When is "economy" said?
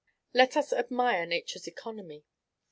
1.67-2.25